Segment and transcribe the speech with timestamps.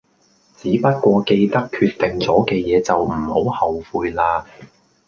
[0.57, 4.43] 只不過記得決定左嘅野就唔好後悔啦